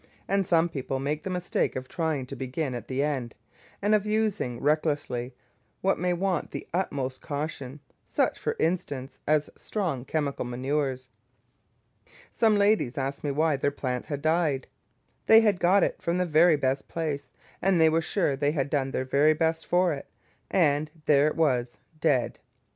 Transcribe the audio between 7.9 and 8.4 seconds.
such,